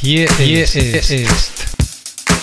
[0.00, 1.50] Hier, Hier ist, ist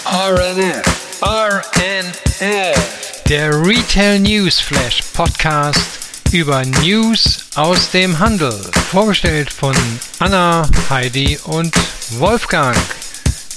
[0.05, 0.83] RNF.
[1.21, 3.23] RNF.
[3.29, 5.87] Der Retail News Flash Podcast
[6.33, 8.51] über News aus dem Handel.
[8.91, 9.73] Vorgestellt von
[10.19, 11.73] Anna, Heidi und
[12.19, 12.75] Wolfgang.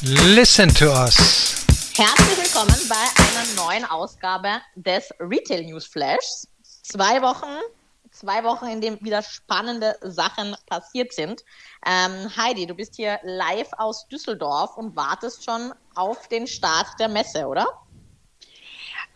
[0.02, 1.16] Listen to us.
[1.96, 6.46] Herzlich willkommen bei einer neuen Ausgabe des Retail News Flashs.
[6.84, 7.48] Zwei Wochen
[8.18, 11.44] zwei Wochen, in denen wieder spannende Sachen passiert sind.
[11.86, 17.09] Ähm, Heidi, du bist hier live aus Düsseldorf und wartest schon auf den Start der
[17.09, 17.66] Messe, oder?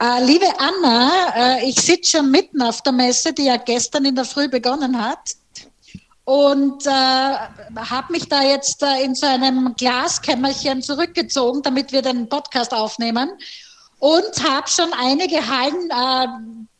[0.00, 4.14] Äh, liebe Anna, äh, ich sitze schon mitten auf der Messe, die ja gestern in
[4.14, 5.36] der Früh begonnen hat.
[6.24, 12.72] Und äh, habe mich da jetzt in so einem Glaskämmerchen zurückgezogen, damit wir den Podcast
[12.72, 13.32] aufnehmen
[14.02, 16.26] und habe schon einige Hallen äh,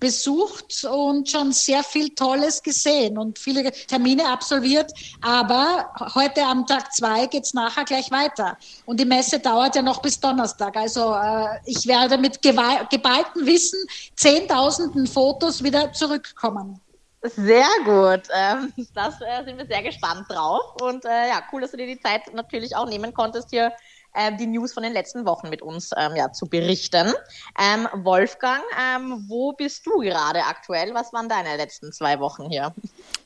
[0.00, 4.90] besucht und schon sehr viel Tolles gesehen und viele Termine absolviert.
[5.20, 8.58] Aber heute am Tag zwei geht's nachher gleich weiter.
[8.86, 10.76] Und die Messe dauert ja noch bis Donnerstag.
[10.76, 13.78] Also äh, ich werde mit geballtem Wissen,
[14.16, 16.80] zehntausenden Fotos wieder zurückkommen.
[17.22, 18.22] Sehr gut.
[18.34, 20.74] Ähm, das äh, sind wir sehr gespannt drauf.
[20.80, 23.70] Und äh, ja, cool, dass du dir die Zeit natürlich auch nehmen konntest, hier
[24.14, 27.12] äh, die News von den letzten Wochen mit uns ähm, ja, zu berichten.
[27.58, 30.94] Ähm, Wolfgang, ähm, wo bist du gerade aktuell?
[30.94, 32.74] Was waren deine letzten zwei Wochen hier?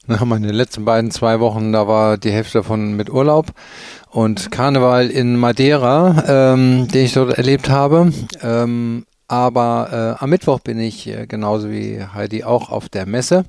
[0.06, 3.46] Na, meine letzten beiden zwei Wochen, da war die Hälfte davon mit Urlaub
[4.10, 8.12] und Karneval in Madeira, ähm, den ich dort erlebt habe.
[8.40, 13.44] Ähm, aber äh, am Mittwoch bin ich äh, genauso wie Heidi auch auf der Messe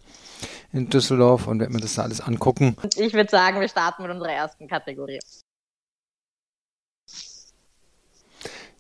[0.74, 2.76] in Düsseldorf und werde mir das alles angucken.
[2.96, 5.20] Ich würde sagen, wir starten mit unserer ersten Kategorie.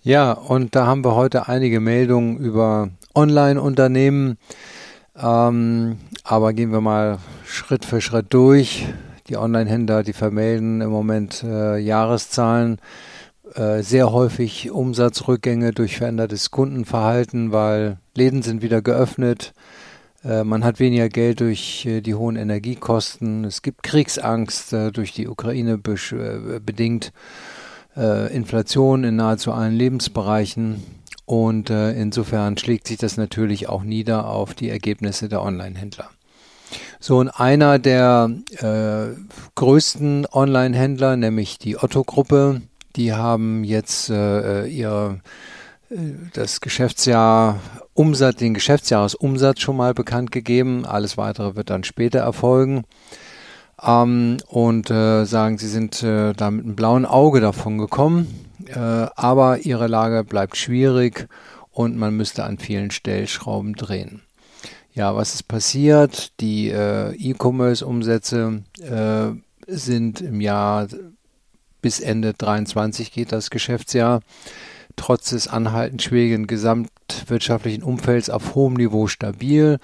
[0.08, 4.38] Ja, und da haben wir heute einige Meldungen über Online-Unternehmen.
[5.22, 8.88] Ähm, aber gehen wir mal Schritt für Schritt durch.
[9.27, 12.80] Die Online-Händler, die vermelden im Moment äh, Jahreszahlen,
[13.53, 19.53] äh, sehr häufig Umsatzrückgänge durch verändertes Kundenverhalten, weil Läden sind wieder geöffnet.
[20.23, 23.43] Äh, man hat weniger Geld durch äh, die hohen Energiekosten.
[23.43, 27.11] Es gibt Kriegsangst äh, durch die Ukraine bedingt
[27.97, 30.83] äh, Inflation in nahezu allen Lebensbereichen.
[31.25, 36.09] Und äh, insofern schlägt sich das natürlich auch nieder auf die Ergebnisse der Online-Händler.
[36.99, 39.15] So, und einer der äh,
[39.55, 42.61] größten Online-Händler, nämlich die Otto-Gruppe,
[42.95, 45.19] die haben jetzt äh, ihr
[45.89, 45.95] äh,
[46.33, 47.59] das Geschäftsjahr
[47.93, 50.85] Umsatz, den Geschäftsjahresumsatz schon mal bekannt gegeben.
[50.85, 52.83] Alles weitere wird dann später erfolgen
[53.83, 58.27] ähm, und äh, sagen, sie sind äh, da mit einem blauen Auge davon gekommen,
[58.67, 61.27] äh, aber ihre Lage bleibt schwierig
[61.71, 64.21] und man müsste an vielen Stellschrauben drehen.
[64.93, 66.32] Ja, was ist passiert?
[66.39, 70.88] Die äh, E-Commerce-Umsätze äh, sind im Jahr
[71.82, 74.21] bis Ende 23 geht das Geschäftsjahr
[74.98, 79.80] trotz des anhaltend schwierigen gesamtwirtschaftlichen Umfelds auf hohem Niveau stabil.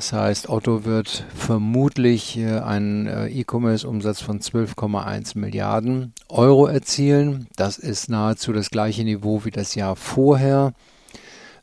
[0.00, 7.48] Das heißt, Otto wird vermutlich äh, einen äh, E-Commerce-Umsatz von 12,1 Milliarden Euro erzielen.
[7.56, 10.72] Das ist nahezu das gleiche Niveau wie das Jahr vorher.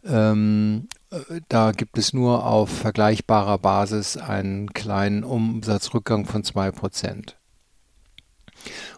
[0.05, 7.33] Ähm, äh, da gibt es nur auf vergleichbarer Basis einen kleinen Umsatzrückgang von 2%.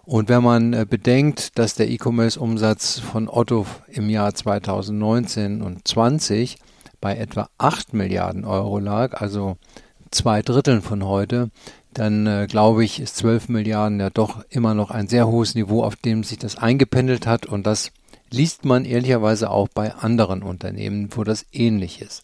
[0.04, 6.58] Und wenn man bedenkt, dass der E-Commerce-Umsatz von Otto im Jahr 2019 und 20
[7.02, 9.58] bei etwa 8 Milliarden Euro lag, also
[10.12, 11.50] zwei Dritteln von heute,
[11.94, 15.84] dann äh, glaube ich, ist 12 Milliarden ja doch immer noch ein sehr hohes Niveau,
[15.84, 17.92] auf dem sich das eingependelt hat und das
[18.32, 22.24] liest man ehrlicherweise auch bei anderen Unternehmen, wo das ähnlich ist.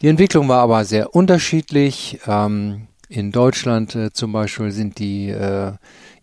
[0.00, 2.20] Die Entwicklung war aber sehr unterschiedlich.
[2.26, 5.72] Ähm, in Deutschland äh, zum Beispiel sind die äh,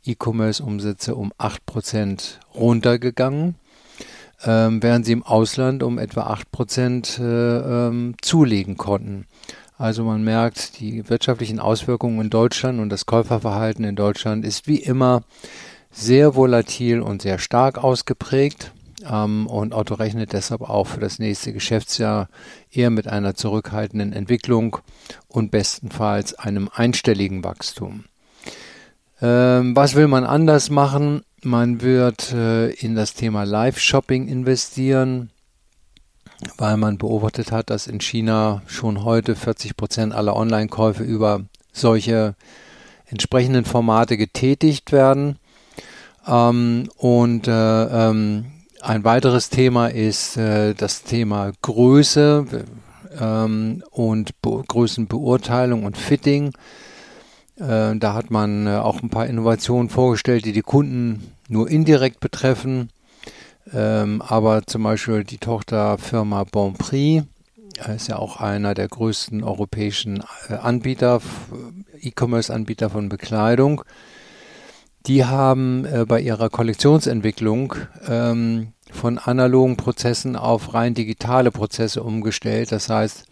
[0.06, 3.56] E-Commerce-Umsätze um 8% runtergegangen
[4.46, 9.26] ähm, während sie im Ausland um etwa 8 Prozent äh, ähm, zulegen konnten.
[9.78, 14.78] Also man merkt, die wirtschaftlichen Auswirkungen in Deutschland und das Käuferverhalten in Deutschland ist wie
[14.78, 15.24] immer
[15.92, 18.72] sehr volatil und sehr stark ausgeprägt.
[19.10, 22.30] Ähm, und Otto rechnet deshalb auch für das nächste Geschäftsjahr
[22.72, 24.78] eher mit einer zurückhaltenden Entwicklung
[25.28, 28.06] und bestenfalls einem einstelligen Wachstum.
[29.22, 31.24] Ähm, was will man anders machen?
[31.46, 35.30] Man wird äh, in das Thema Live-Shopping investieren,
[36.58, 42.34] weil man beobachtet hat, dass in China schon heute 40 Prozent aller Online-Käufe über solche
[43.06, 45.38] entsprechenden Formate getätigt werden.
[46.28, 48.46] Ähm, und äh, ähm,
[48.82, 52.66] ein weiteres Thema ist äh, das Thema Größe
[53.22, 56.54] ähm, und Be Größenbeurteilung und Fitting.
[57.58, 62.20] Äh, da hat man äh, auch ein paar Innovationen vorgestellt, die die Kunden nur indirekt
[62.20, 62.90] betreffen.
[63.74, 67.26] Ähm, aber zum Beispiel die Tochterfirma Bonprix
[67.94, 71.20] ist ja auch einer der größten europäischen Anbieter,
[72.00, 73.84] E-Commerce-Anbieter von Bekleidung.
[75.08, 77.76] Die haben bei ihrer Kollektionsentwicklung
[78.08, 82.72] ähm, von analogen Prozessen auf rein digitale Prozesse umgestellt.
[82.72, 83.26] Das heißt,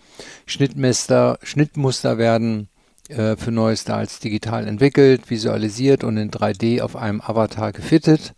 [0.46, 2.68] Schnittmuster, Schnittmuster werden
[3.10, 8.34] äh, für neue Styles digital entwickelt, visualisiert und in 3D auf einem Avatar gefittet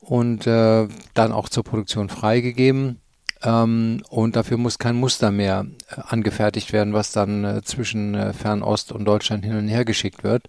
[0.00, 3.00] und äh, dann auch zur Produktion freigegeben.
[3.42, 8.32] Ähm, und dafür muss kein Muster mehr äh, angefertigt werden, was dann äh, zwischen äh,
[8.32, 10.48] Fernost und Deutschland hin und her geschickt wird.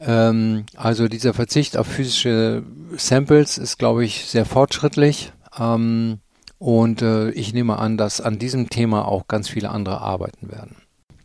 [0.00, 2.64] Ähm, also dieser Verzicht auf physische
[2.96, 5.32] Samples ist, glaube ich, sehr fortschrittlich.
[5.58, 6.18] Ähm,
[6.58, 10.81] und äh, ich nehme an, dass an diesem Thema auch ganz viele andere arbeiten werden.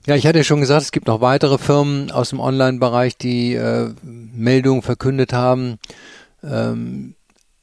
[0.07, 3.93] Ja, ich hatte schon gesagt, es gibt noch weitere Firmen aus dem Online-Bereich, die äh,
[4.03, 5.79] Meldungen verkündet haben.
[6.41, 7.15] Ähm,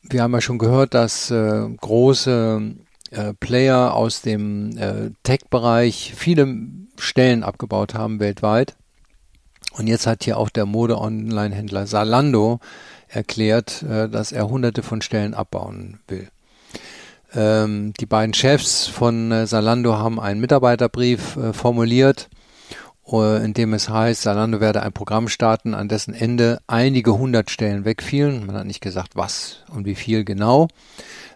[0.02, 2.74] wir haben ja schon gehört, dass äh, große
[3.12, 6.54] äh, Player aus dem äh, Tech-Bereich viele
[6.98, 8.74] Stellen abgebaut haben weltweit.
[9.78, 12.60] Und jetzt hat hier auch der Mode-Online-Händler Salando
[13.08, 16.28] erklärt, äh, dass er hunderte von Stellen abbauen will.
[17.34, 22.28] Ähm, die beiden Chefs von äh, Salando haben einen Mitarbeiterbrief äh, formuliert,
[23.06, 27.84] in dem es heißt, Salando werde ein Programm starten, an dessen Ende einige hundert Stellen
[27.84, 28.46] wegfielen.
[28.46, 30.68] Man hat nicht gesagt, was und wie viel genau.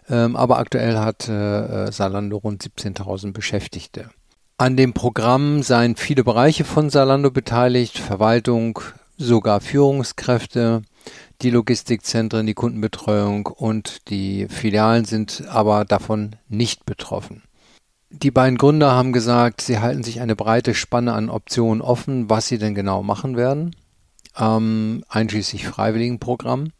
[0.09, 4.09] Ähm, aber aktuell hat Salando rund 17.000 Beschäftigte.
[4.57, 8.79] An dem Programm seien viele Bereiche von Salando beteiligt, Verwaltung,
[9.17, 10.81] sogar Führungskräfte,
[11.41, 17.43] die Logistikzentren, die Kundenbetreuung und die Filialen sind aber davon nicht betroffen.
[18.11, 22.47] Die beiden Gründer haben gesagt, sie halten sich eine breite Spanne an Optionen offen, was
[22.47, 23.75] sie denn genau machen werden,
[24.35, 26.71] ähm, einschließlich Freiwilligenprogramm.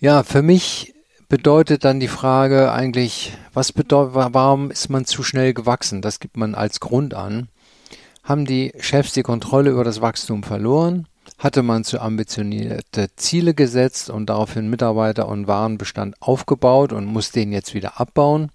[0.00, 0.94] Ja, für mich
[1.28, 6.02] bedeutet dann die Frage eigentlich, was bedeutet, warum ist man zu schnell gewachsen?
[6.02, 7.48] Das gibt man als Grund an.
[8.24, 11.06] Haben die Chefs die Kontrolle über das Wachstum verloren?
[11.38, 17.52] Hatte man zu ambitionierte Ziele gesetzt und daraufhin Mitarbeiter und Warenbestand aufgebaut und muss den
[17.52, 18.50] jetzt wieder abbauen?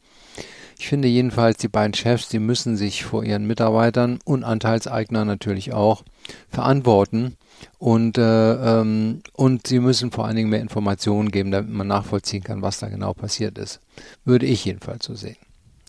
[0.79, 5.73] Ich finde jedenfalls, die beiden Chefs, die müssen sich vor ihren Mitarbeitern und Anteilseignern natürlich
[5.73, 6.03] auch
[6.47, 7.35] verantworten
[7.79, 8.21] und, äh,
[8.53, 12.79] ähm, und sie müssen vor allen Dingen mehr Informationen geben, damit man nachvollziehen kann, was
[12.79, 13.81] da genau passiert ist.
[14.23, 15.35] Würde ich jedenfalls so sehen.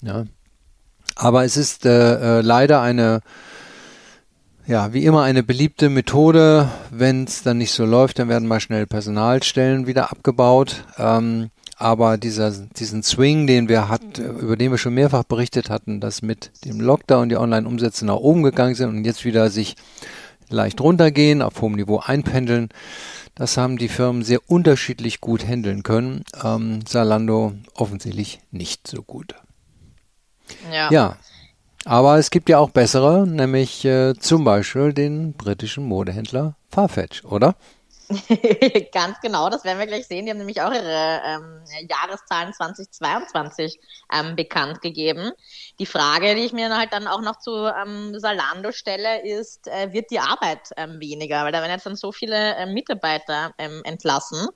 [0.03, 0.25] Ja.
[1.15, 3.21] Aber es ist äh, äh, leider eine,
[4.67, 6.69] ja, wie immer eine beliebte Methode.
[6.91, 10.85] Wenn es dann nicht so läuft, dann werden mal schnell Personalstellen wieder abgebaut.
[10.99, 16.01] Ähm, aber dieser, diesen Swing, den wir hat, über den wir schon mehrfach berichtet hatten,
[16.01, 19.77] dass mit dem Lockdown die Online-Umsätze nach oben gegangen sind und jetzt wieder sich
[20.51, 22.69] leicht runtergehen, auf hohem Niveau einpendeln.
[23.35, 26.25] Das haben die Firmen sehr unterschiedlich gut handeln können.
[26.45, 29.35] Ähm, Salando offensichtlich nicht so gut.
[30.71, 30.91] Ja.
[30.91, 31.17] ja.
[31.87, 37.57] Aber es gibt ja auch bessere, nämlich äh, zum Beispiel den britischen Modehändler Farfetch, oder?
[38.93, 40.25] Ganz genau, das werden wir gleich sehen.
[40.25, 43.79] Die haben nämlich auch ihre ähm, Jahreszahlen 2022
[44.13, 45.31] ähm, bekannt gegeben.
[45.79, 49.93] Die Frage, die ich mir halt dann auch noch zu ähm, Salando stelle, ist, äh,
[49.93, 51.45] wird die Arbeit ähm, weniger?
[51.45, 54.49] Weil da werden jetzt dann so viele äh, Mitarbeiter ähm, entlassen.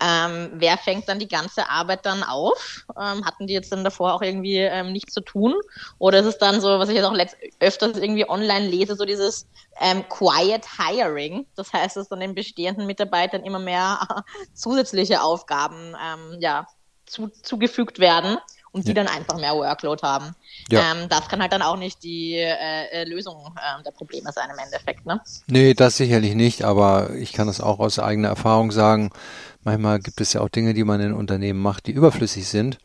[0.00, 2.84] Ähm, wer fängt dann die ganze Arbeit dann auf?
[2.90, 5.54] Ähm, hatten die jetzt dann davor auch irgendwie ähm, nichts zu tun?
[5.98, 7.16] Oder ist es dann so, was ich jetzt auch
[7.60, 9.46] öfters irgendwie online lese, so dieses
[9.80, 11.46] ähm, Quiet Hiring?
[11.56, 14.06] Das heißt, dass dann den bestehenden Mitarbeitern immer mehr
[14.54, 16.66] zusätzliche Aufgaben ähm, ja,
[17.06, 18.36] zu, zugefügt werden
[18.76, 18.94] und die ja.
[19.02, 20.34] dann einfach mehr Workload haben.
[20.70, 20.92] Ja.
[20.92, 24.50] Ähm, das kann halt dann auch nicht die äh, äh Lösung äh, der Probleme sein
[24.50, 25.06] im Endeffekt.
[25.06, 25.18] Ne?
[25.46, 29.10] Nee, das sicherlich nicht, aber ich kann das auch aus eigener Erfahrung sagen.
[29.66, 32.78] Manchmal gibt es ja auch Dinge, die man in Unternehmen macht, die überflüssig sind.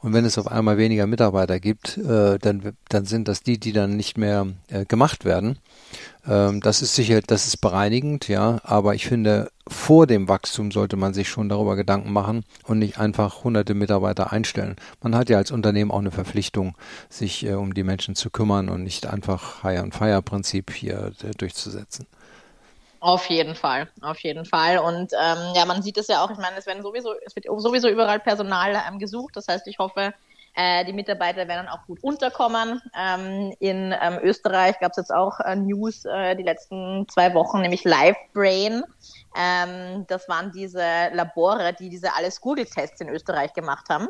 [0.00, 3.72] Und wenn es auf einmal weniger Mitarbeiter gibt, äh, dann, dann sind das die, die
[3.72, 5.58] dann nicht mehr äh, gemacht werden.
[6.28, 8.60] Ähm, das ist sicher, das ist bereinigend, ja.
[8.62, 13.00] Aber ich finde, vor dem Wachstum sollte man sich schon darüber Gedanken machen und nicht
[13.00, 14.76] einfach hunderte Mitarbeiter einstellen.
[15.02, 16.76] Man hat ja als Unternehmen auch eine Verpflichtung,
[17.10, 22.06] sich äh, um die Menschen zu kümmern und nicht einfach Hire-and-Fire-Prinzip hier äh, durchzusetzen.
[23.00, 24.78] Auf jeden Fall, auf jeden Fall.
[24.78, 27.46] Und ähm, ja, man sieht es ja auch, ich meine, es werden sowieso, es wird
[27.46, 29.36] sowieso überall Personal ähm, gesucht.
[29.36, 30.12] Das heißt, ich hoffe,
[30.54, 32.80] Äh, die Mitarbeiter werden dann auch gut unterkommen.
[32.98, 37.60] Ähm, in ähm, Österreich gab es jetzt auch äh, News äh, die letzten zwei Wochen,
[37.60, 38.82] nämlich LiveBrain.
[39.36, 44.08] Ähm, das waren diese Labore, die diese alles Google-Tests in Österreich gemacht haben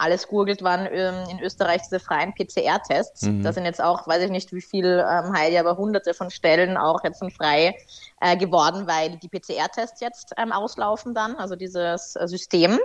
[0.00, 3.22] alles googelt, waren ähm, in Österreich diese freien PCR-Tests.
[3.22, 3.42] Mhm.
[3.42, 6.76] Da sind jetzt auch, weiß ich nicht wie viel, ähm, Heidi, aber hunderte von Stellen
[6.76, 7.76] auch jetzt frei
[8.20, 12.78] äh, geworden, weil die PCR-Tests jetzt ähm, auslaufen dann, also dieses äh, System.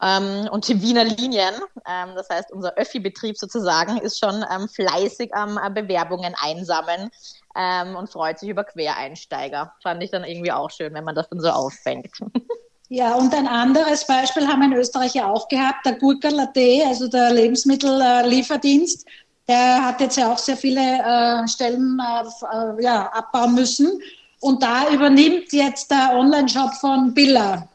[0.00, 1.54] Ähm, und die Wiener Linien,
[1.86, 7.10] ähm, das heißt unser Öffi-Betrieb sozusagen, ist schon ähm, fleißig am äh, Bewerbungen einsammeln
[7.56, 9.72] ähm, und freut sich über Quereinsteiger.
[9.82, 12.12] Fand ich dann irgendwie auch schön, wenn man das dann so auffängt.
[12.90, 17.06] Ja, und ein anderes Beispiel haben wir in Österreich ja auch gehabt, der Gurkerlatte, also
[17.06, 19.06] der Lebensmittellieferdienst.
[19.46, 24.00] Der hat jetzt ja auch sehr viele äh, Stellen äh, ja, abbauen müssen.
[24.40, 27.68] Und da übernimmt jetzt der Online-Shop von Billa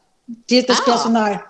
[0.49, 0.83] die, das ah.
[0.83, 1.43] Personal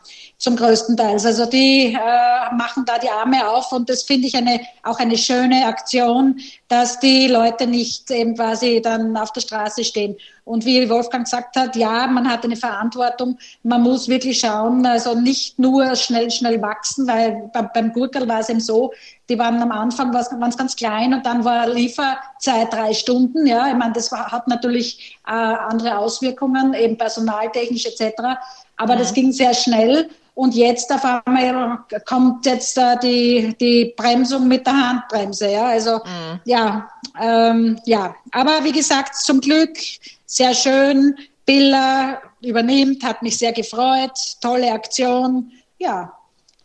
[0.44, 1.14] zum größten Teil.
[1.14, 5.18] Also die äh, machen da die Arme auf und das finde ich eine, auch eine
[5.18, 10.18] schöne Aktion, dass die Leute nicht eben quasi dann auf der Straße stehen.
[10.44, 15.16] Und wie Wolfgang gesagt hat, ja, man hat eine Verantwortung, man muss wirklich schauen, also
[15.16, 18.92] nicht nur schnell, schnell wachsen, weil beim, beim Gurkel war es eben so,
[19.30, 23.48] die waren am Anfang waren es ganz klein und dann war Lieferzeit drei Stunden.
[23.48, 28.38] Ja, ich meine, das war, hat natürlich äh, andere Auswirkungen, eben personaltechnisch etc.
[28.84, 29.00] Aber mhm.
[29.00, 34.66] das ging sehr schnell und jetzt auf einmal kommt jetzt äh, die, die Bremsung mit
[34.66, 35.50] der Handbremse.
[35.50, 36.40] Ja, also mhm.
[36.46, 36.90] ja,
[37.22, 38.16] ähm, ja.
[38.32, 39.78] Aber wie gesagt, zum Glück
[40.25, 41.16] sehr schön.
[41.46, 44.18] Billa übernimmt, hat mich sehr gefreut.
[44.42, 45.52] Tolle Aktion.
[45.78, 46.13] Ja,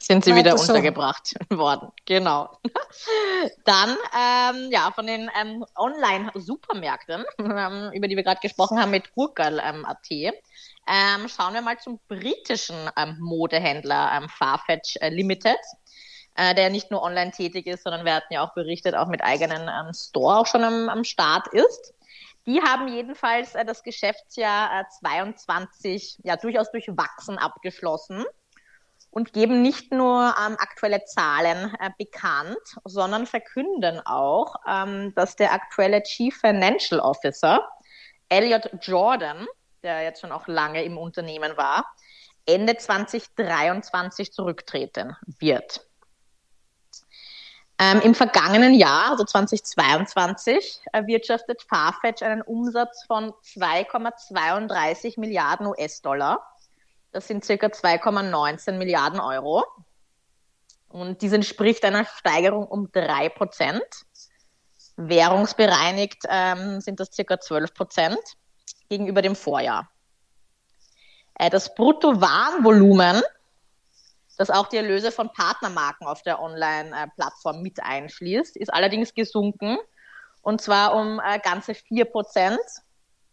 [0.09, 0.73] sind sie wieder so.
[0.73, 1.91] untergebracht worden.
[2.07, 2.49] Genau.
[3.65, 9.13] Dann, ähm, ja, von den ähm, Online-Supermärkten, ähm, über die wir gerade gesprochen haben mit
[9.15, 10.09] Gurkel.at,
[10.89, 15.59] ähm, schauen wir mal zum britischen ähm, Modehändler ähm, Farfetch äh, Limited,
[16.37, 19.23] äh, der nicht nur online tätig ist, sondern wir hatten ja auch berichtet, auch mit
[19.23, 21.95] eigenen ähm, Store auch schon am, am Start ist.
[22.47, 28.25] Die haben jedenfalls äh, das Geschäftsjahr äh, 22 ja durchaus durchwachsen abgeschlossen
[29.11, 35.53] und geben nicht nur ähm, aktuelle Zahlen äh, bekannt, sondern verkünden auch, ähm, dass der
[35.53, 37.69] aktuelle Chief Financial Officer
[38.31, 39.47] Elliot Jordan
[39.83, 41.85] der jetzt schon auch lange im Unternehmen war,
[42.47, 45.87] Ende 2023 zurücktreten wird.
[47.81, 56.43] Ähm, Im vergangenen Jahr, also 2022, erwirtschaftet Farfetch einen Umsatz von 2,32 Milliarden US-Dollar.
[57.13, 59.65] Das sind circa 2,19 Milliarden Euro.
[60.89, 63.85] Und dies entspricht einer Steigerung um 3 Prozent.
[64.97, 68.19] Währungsbereinigt ähm, sind das circa 12 Prozent
[68.89, 69.91] gegenüber dem Vorjahr.
[71.35, 73.23] Äh, das Bruttowarenvolumen,
[74.37, 79.79] das auch die Erlöse von Partnermarken auf der Online-Plattform mit einschließt, ist allerdings gesunken
[80.43, 82.61] und zwar um äh, ganze 4 Prozent.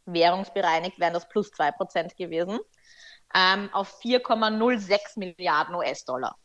[0.06, 2.60] Währungsbereinigt wären das plus 2 Prozent gewesen,
[3.34, 6.36] ähm, auf 4,06 Milliarden US-Dollar.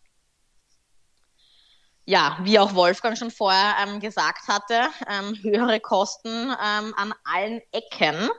[2.07, 7.61] Ja, wie auch Wolfgang schon vorher ähm, gesagt hatte, ähm, höhere Kosten ähm, an allen
[7.73, 8.31] Ecken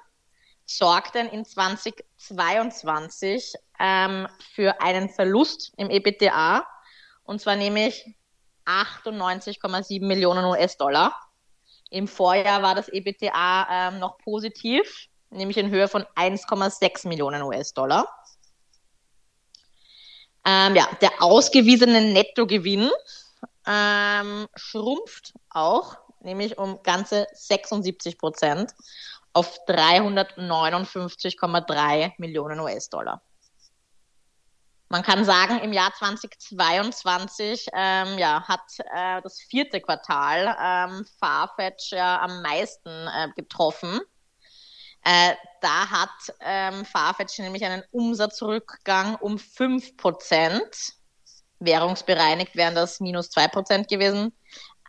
[0.78, 6.68] sorgten in 2022 ähm, für einen Verlust im EBITDA
[7.24, 8.06] und zwar nämlich
[8.66, 11.16] 98,7 Millionen US-Dollar.
[11.90, 18.08] Im Vorjahr war das EBITDA ähm, noch positiv, nämlich in Höhe von 1,6 Millionen US-Dollar.
[20.46, 22.90] Ähm, ja, der ausgewiesene Nettogewinn
[23.68, 28.74] ähm, schrumpft auch, nämlich um ganze 76 Prozent
[29.34, 33.22] auf 359,3 Millionen US-Dollar.
[34.92, 38.60] Man kann sagen, im Jahr 2022 ähm, ja, hat
[38.94, 44.02] äh, das vierte Quartal ähm, Farfetch ja am meisten äh, getroffen.
[45.04, 46.10] Äh, da hat
[46.42, 50.92] ähm, Farfetch nämlich einen Umsatzrückgang um 5%.
[51.60, 54.34] Währungsbereinigt wären das minus 2% gewesen,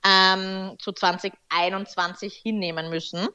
[0.04, 3.28] ähm, zu 2021 hinnehmen müssen.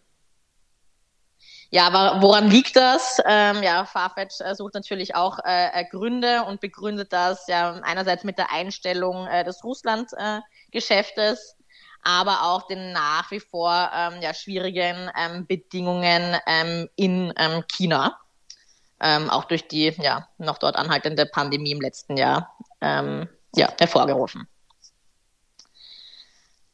[1.69, 3.21] Ja, aber woran liegt das?
[3.25, 8.24] Ähm, ja, Farfetch äh, sucht natürlich auch äh, äh, Gründe und begründet das ja einerseits
[8.24, 11.63] mit der Einstellung äh, des Russland-Geschäftes, äh,
[12.03, 18.17] aber auch den nach wie vor ähm, ja, schwierigen ähm, Bedingungen ähm, in ähm, China,
[19.01, 24.47] ähm, auch durch die ja noch dort anhaltende Pandemie im letzten Jahr ja, hervorgerufen.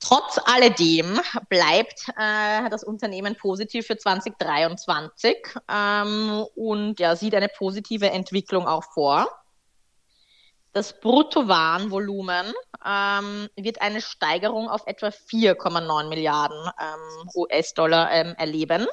[0.04, 1.18] Trotz alledem
[1.48, 5.38] bleibt äh, das Unternehmen positiv für 2023
[5.72, 9.30] ähm, und ja, sieht eine positive Entwicklung auch vor.
[10.74, 12.54] Das Bruttowarenvolumen
[12.86, 18.86] ähm, wird eine Steigerung auf etwa 4,9 Milliarden ähm, US-Dollar ähm, erleben.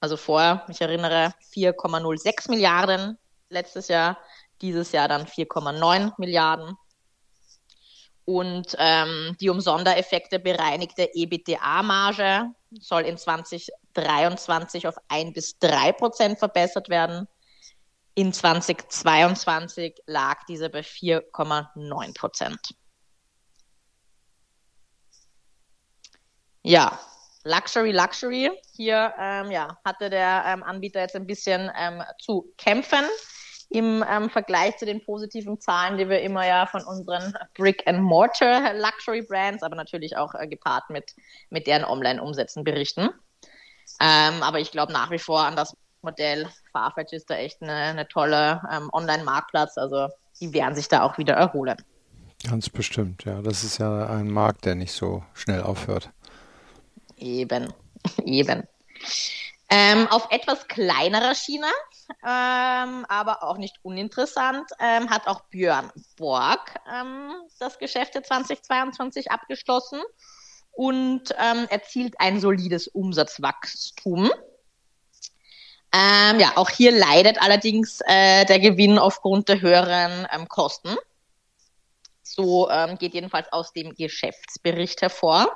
[0.00, 3.18] Also vorher, ich erinnere, 4,06 Milliarden
[3.50, 4.18] letztes Jahr,
[4.62, 6.76] dieses Jahr dann 4,9 Milliarden.
[8.28, 16.38] Und ähm, die um Sondereffekte bereinigte EBITDA-Marge soll in 2023 auf 1 bis 3 Prozent
[16.38, 17.26] verbessert werden.
[18.16, 22.74] In 2022 lag diese bei 4,9 Prozent.
[26.62, 27.00] Ja,
[27.44, 28.50] Luxury, Luxury.
[28.76, 33.06] Hier ähm, ja, hatte der ähm, Anbieter jetzt ein bisschen ähm, zu kämpfen
[33.70, 39.22] im ähm, Vergleich zu den positiven Zahlen, die wir immer ja von unseren Brick-and-Mortar Luxury
[39.22, 41.14] Brands, aber natürlich auch äh, gepaart mit,
[41.50, 43.10] mit deren Online-Umsätzen berichten.
[44.00, 47.74] Ähm, aber ich glaube nach wie vor an das Modell Farfetch ist da echt eine,
[47.74, 49.76] eine tolle ähm, Online-Marktplatz.
[49.76, 50.08] Also
[50.40, 51.76] die werden sich da auch wieder erholen.
[52.44, 53.42] Ganz bestimmt, ja.
[53.42, 56.10] Das ist ja ein Markt, der nicht so schnell aufhört.
[57.16, 57.72] Eben,
[58.24, 58.62] eben.
[59.70, 61.66] Ähm, auf etwas kleinerer Schiene,
[62.24, 70.00] ähm, aber auch nicht uninteressant, ähm, hat auch Björn Borg ähm, das Geschäft 2022 abgeschlossen
[70.72, 74.30] und ähm, erzielt ein solides Umsatzwachstum.
[75.92, 80.96] Ähm, ja, auch hier leidet allerdings äh, der Gewinn aufgrund der höheren Kosten.
[82.22, 85.50] So geht jedenfalls aus dem Geschäftsbericht hervor.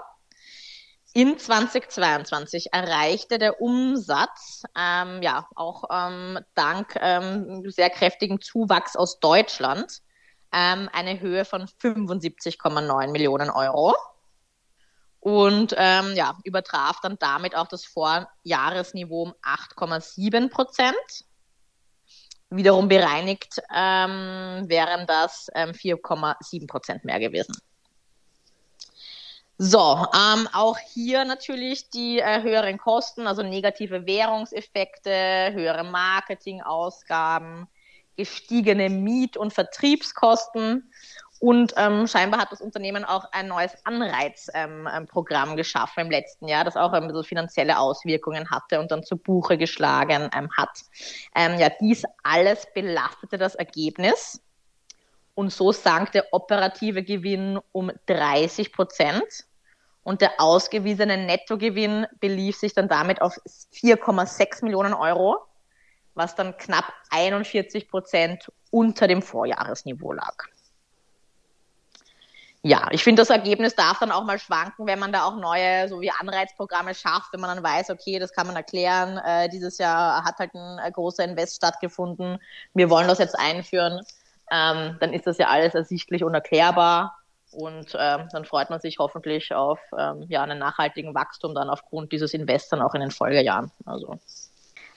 [1.14, 9.20] In 2022 erreichte der Umsatz, ähm, ja, auch ähm, dank ähm, sehr kräftigen Zuwachs aus
[9.20, 10.00] Deutschland,
[10.52, 13.94] ähm, eine Höhe von 75,9 Millionen Euro
[15.20, 20.96] und ähm, ja, übertraf dann damit auch das Vorjahresniveau um 8,7 Prozent.
[22.48, 27.54] Wiederum bereinigt ähm, wären das 4,7 Prozent mehr gewesen.
[29.64, 37.68] So, ähm, auch hier natürlich die äh, höheren Kosten, also negative Währungseffekte, höhere Marketingausgaben,
[38.16, 40.90] gestiegene Miet- und Vertriebskosten.
[41.38, 46.64] Und ähm, scheinbar hat das Unternehmen auch ein neues Anreizprogramm ähm, geschaffen im letzten Jahr,
[46.64, 50.80] das auch ein bisschen finanzielle Auswirkungen hatte und dann zu Buche geschlagen ähm, hat.
[51.36, 54.42] Ähm, ja, dies alles belastete das Ergebnis.
[55.36, 59.46] Und so sank der operative Gewinn um 30 Prozent.
[60.02, 63.36] Und der ausgewiesene Nettogewinn belief sich dann damit auf
[63.74, 65.38] 4,6 Millionen Euro,
[66.14, 70.34] was dann knapp 41 Prozent unter dem Vorjahresniveau lag.
[72.64, 75.88] Ja, ich finde, das Ergebnis darf dann auch mal schwanken, wenn man da auch neue,
[75.88, 79.18] so wie Anreizprogramme schafft, wenn man dann weiß, okay, das kann man erklären.
[79.18, 82.38] Äh, dieses Jahr hat halt ein, ein großer Invest stattgefunden.
[82.72, 84.04] Wir wollen das jetzt einführen
[84.52, 87.18] ähm, dann ist das ja alles ersichtlich und erklärbar.
[87.52, 92.12] Und ähm, dann freut man sich hoffentlich auf ähm, ja, einen nachhaltigen Wachstum dann aufgrund
[92.12, 93.70] dieses Invests auch in den Folgejahren.
[93.84, 94.18] Also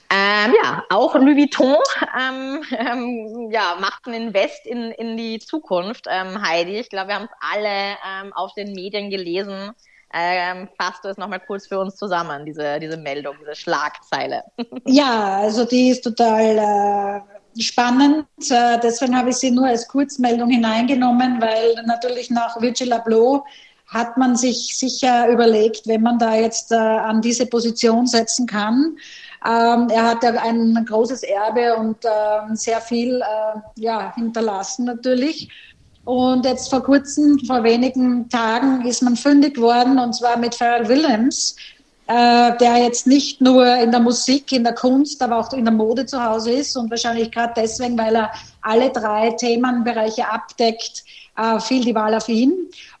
[0.08, 1.76] ähm, ja, auch Louis Vuitton
[2.18, 6.78] ähm, ähm, ja, macht einen Invest in, in die Zukunft, ähm, Heidi.
[6.78, 9.72] Ich glaube, wir haben es alle ähm, auf den Medien gelesen.
[10.14, 14.42] Ähm, fasst du es nochmal kurz für uns zusammen, diese, diese Meldung, diese Schlagzeile?
[14.86, 16.58] Ja, also die ist total
[17.56, 18.26] äh, spannend.
[18.48, 23.44] Äh, deswegen habe ich sie nur als Kurzmeldung hineingenommen, weil natürlich nach Virgil Abloh
[23.88, 28.96] hat man sich sicher überlegt, wenn man da jetzt äh, an diese Position setzen kann.
[29.46, 35.48] Ähm, er hat ja ein großes Erbe und äh, sehr viel äh, ja, hinterlassen natürlich.
[36.06, 40.88] Und jetzt vor kurzem, vor wenigen Tagen, ist man fündig worden und zwar mit Pharrell
[40.88, 41.56] Williams,
[42.06, 45.74] äh, der jetzt nicht nur in der Musik, in der Kunst, aber auch in der
[45.74, 48.30] Mode zu Hause ist und wahrscheinlich gerade deswegen, weil er
[48.62, 51.02] alle drei Themenbereiche abdeckt,
[51.36, 52.54] äh, fiel die Wahl auf ihn.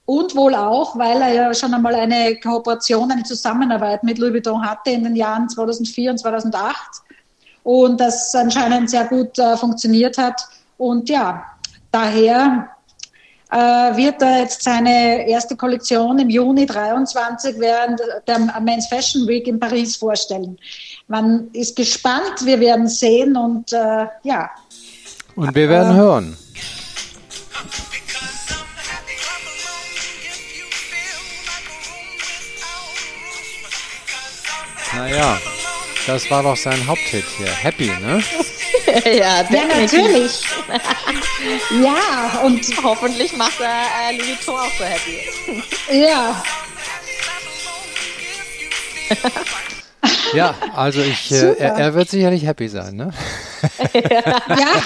[0.04, 4.68] Und wohl auch, weil er ja schon einmal eine Kooperation, eine Zusammenarbeit mit Louis Vuitton
[4.68, 6.76] hatte in den Jahren 2004 und 2008
[7.62, 10.42] und das anscheinend sehr gut äh, funktioniert hat.
[10.76, 11.44] Und ja,
[11.92, 12.70] daher
[13.50, 19.60] wird er jetzt seine erste Kollektion im Juni 23 während der Men's Fashion Week in
[19.60, 20.58] Paris vorstellen.
[21.08, 24.50] Man ist gespannt, wir werden sehen und äh, ja.
[25.36, 26.36] Und wir werden äh, hören.
[34.96, 35.38] Naja,
[36.06, 37.48] das war doch sein Haupthit hier.
[37.48, 38.22] Happy, ne?
[39.04, 40.40] ja, ja, natürlich.
[41.82, 45.20] ja, und hoffentlich macht er äh, Louis auch so happy.
[45.92, 46.42] ja.
[50.32, 53.12] ja, also ich, äh, er, er, wird sicherlich happy sein, ne?
[53.94, 54.82] ja.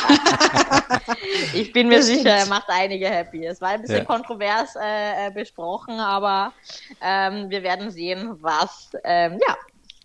[1.54, 3.44] ich bin mir sicher, er macht einige happy.
[3.44, 4.04] Es war ein bisschen ja.
[4.04, 6.52] kontrovers äh, äh, besprochen, aber
[7.02, 9.56] ähm, wir werden sehen, was ähm, ja,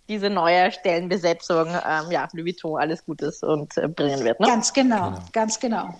[0.07, 4.39] diese neue Stellenbesetzung ähm, ja, Louis Vuitton alles Gutes und äh, bringen wird.
[4.39, 4.47] Ne?
[4.47, 5.95] Ganz genau, genau, ganz genau.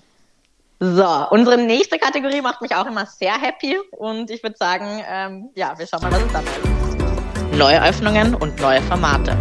[0.79, 5.49] So, unsere nächste Kategorie macht mich auch immer sehr happy und ich würde sagen, ähm,
[5.55, 7.57] ja, wir schauen mal, was es dann ist.
[7.57, 9.37] Neue Öffnungen und neue Formate.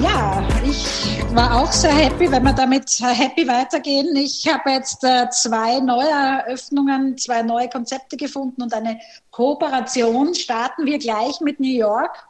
[0.00, 4.14] Ja, ich war auch sehr happy, wenn wir damit happy weitergehen.
[4.16, 8.98] Ich habe jetzt äh, zwei neue Eröffnungen, zwei neue Konzepte gefunden und eine
[9.30, 10.34] Kooperation.
[10.34, 12.27] Starten wir gleich mit New York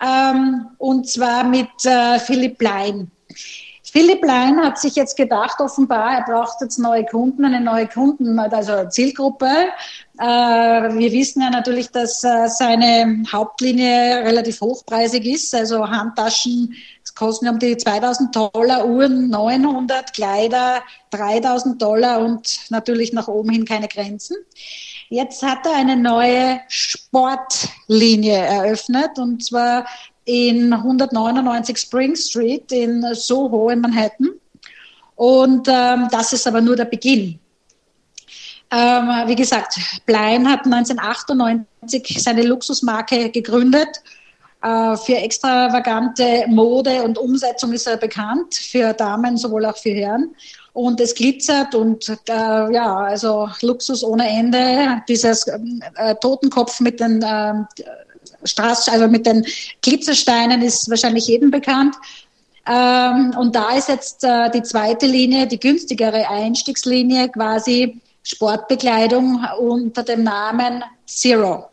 [0.00, 3.10] ähm, und zwar mit äh, Philipp Lein.
[3.92, 8.38] Philipp Lein hat sich jetzt gedacht, offenbar, er braucht jetzt neue Kunden, eine neue Kunden,
[8.38, 9.48] also Zielgruppe.
[10.18, 16.74] Äh, wir wissen ja natürlich, dass äh, seine Hauptlinie relativ hochpreisig ist, also Handtaschen
[17.14, 23.64] kosten um die 2000 Dollar, Uhren 900, Kleider 3000 Dollar und natürlich nach oben hin
[23.64, 24.36] keine Grenzen.
[25.08, 29.86] Jetzt hat er eine neue Sportlinie eröffnet und zwar
[30.30, 34.30] in 199 Spring Street in Soho in Manhattan.
[35.16, 37.40] Und ähm, das ist aber nur der Beginn.
[38.70, 43.88] Ähm, wie gesagt, Blein hat 1998 seine Luxusmarke gegründet.
[44.62, 50.36] Äh, für extravagante Mode und Umsetzung ist er bekannt, für Damen sowohl auch für Herren.
[50.74, 55.02] Und es glitzert und äh, ja, also Luxus ohne Ende.
[55.08, 57.54] Dieses äh, Totenkopf mit den äh,
[58.44, 59.44] Straße, also mit den
[59.82, 61.94] Glitzersteinen ist wahrscheinlich jedem bekannt.
[62.66, 70.02] Ähm, und da ist jetzt äh, die zweite Linie, die günstigere Einstiegslinie, quasi Sportbekleidung unter
[70.02, 71.70] dem Namen Zero.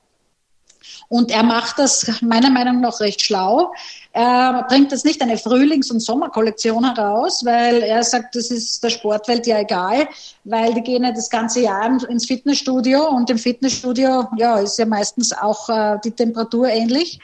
[1.10, 3.72] Und er macht das meiner Meinung nach recht schlau.
[4.12, 8.90] Er bringt jetzt nicht eine Frühlings- und Sommerkollektion heraus, weil er sagt, das ist der
[8.90, 10.08] Sportwelt ja egal,
[10.44, 14.86] weil die gehen ja das ganze Jahr ins Fitnessstudio und im Fitnessstudio ja, ist ja
[14.86, 17.20] meistens auch äh, die Temperatur ähnlich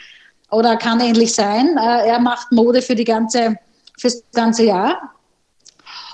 [0.50, 1.78] oder kann ähnlich sein.
[1.78, 3.58] Äh, er macht Mode für die ganze,
[3.98, 5.14] fürs ganze Jahr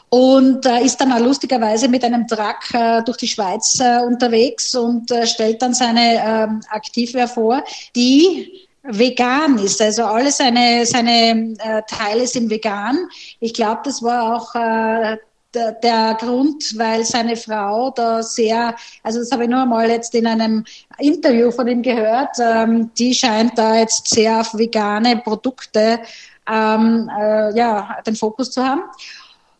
[0.09, 4.73] und äh, ist dann auch lustigerweise mit einem Truck äh, durch die Schweiz äh, unterwegs
[4.75, 7.63] und äh, stellt dann seine äh, Aktivwehr vor,
[7.95, 9.81] die vegan ist.
[9.81, 12.97] Also alle seine, seine äh, Teile sind vegan.
[13.39, 15.17] Ich glaube, das war auch äh,
[15.53, 20.27] der, Grund, weil seine Frau da sehr, also das habe ich nur mal jetzt in
[20.27, 20.63] einem
[20.99, 25.99] Interview von ihm gehört, ähm, die scheint da jetzt sehr auf vegane Produkte
[26.47, 28.83] ähm, äh, ja, den Fokus zu haben.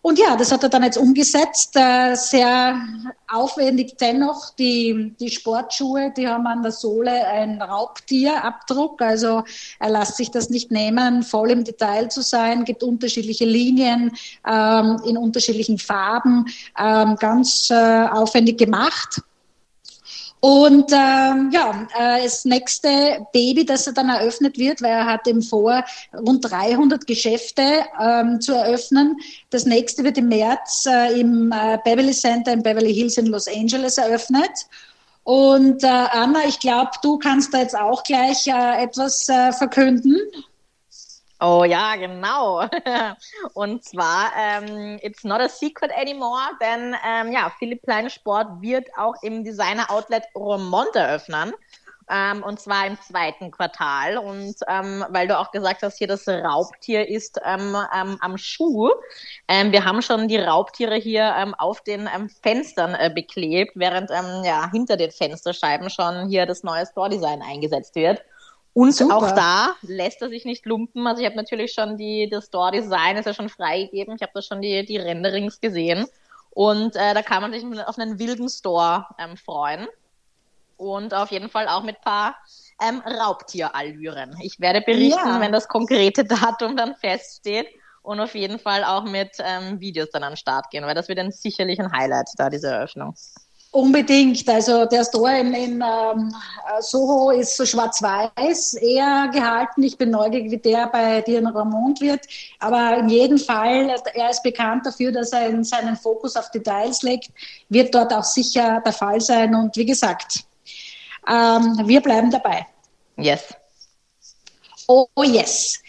[0.10, 2.82] Und ja, das hat er dann jetzt umgesetzt, äh, sehr
[3.28, 4.56] aufwendig dennoch.
[4.56, 9.44] Die, die Sportschuhe, die haben an der Sohle einen Raubtierabdruck, also
[9.80, 14.12] er lässt sich das nicht nehmen, voll im Detail zu sein, gibt unterschiedliche Linien
[14.48, 16.48] ähm, in unterschiedlichen Farben,
[16.80, 19.22] ähm, ganz äh, aufwendig gemacht.
[20.42, 25.28] Und ähm, ja, äh, das nächste Baby, das er dann eröffnet wird, weil er hat
[25.28, 29.18] eben vor, rund 300 Geschäfte ähm, zu eröffnen.
[29.50, 33.48] Das nächste wird im März äh, im äh, Beverly Center in Beverly Hills in Los
[33.50, 34.68] Angeles eröffnet.
[35.24, 40.18] Und äh, Anna, ich glaube, du kannst da jetzt auch gleich äh, etwas äh, verkünden.
[41.42, 42.68] Oh ja, genau.
[43.54, 48.88] Und zwar, ähm, it's not a secret anymore, denn ähm, ja, Philipp Kleine Sport wird
[48.98, 51.54] auch im Designer Outlet Romont eröffnen.
[52.12, 54.18] Ähm, und zwar im zweiten Quartal.
[54.18, 58.90] Und ähm, weil du auch gesagt hast, hier das Raubtier ist ähm, ähm, am Schuh.
[59.48, 64.10] Ähm, wir haben schon die Raubtiere hier ähm, auf den ähm, Fenstern äh, beklebt, während
[64.12, 68.24] ähm, ja hinter den Fensterscheiben schon hier das neue Store-Design eingesetzt wird.
[68.80, 69.18] Und Super.
[69.18, 71.06] auch da lässt er sich nicht lumpen.
[71.06, 74.16] Also ich habe natürlich schon die, das Store-Design ist ja schon freigegeben.
[74.16, 76.06] Ich habe da schon die, die Renderings gesehen.
[76.52, 79.86] Und äh, da kann man sich auf einen wilden Store ähm, freuen.
[80.78, 82.38] Und auf jeden Fall auch mit paar
[82.82, 84.38] ähm, Raubtierallüren.
[84.42, 85.42] Ich werde berichten, ja.
[85.42, 87.68] wenn das konkrete Datum dann feststeht.
[88.02, 91.10] Und auf jeden Fall auch mit ähm, Videos dann an den Start gehen, weil das
[91.10, 93.14] wird dann sicherlich ein Highlight da, diese Eröffnung.
[93.72, 94.50] Unbedingt.
[94.50, 96.34] Also der Store in, in ähm,
[96.80, 99.84] Soho ist so schwarz-weiß eher gehalten.
[99.84, 102.22] Ich bin neugierig, wie der bei dir in Ramont wird.
[102.60, 107.04] Aber in jedem Fall, er ist bekannt dafür, dass er in seinen Fokus auf Details
[107.04, 107.30] legt,
[107.70, 109.54] wird dort auch sicher der Fall sein.
[109.54, 110.46] Und wie gesagt,
[111.28, 112.66] ähm, wir bleiben dabei.
[113.18, 113.54] Yes.
[114.88, 115.80] Oh, yes.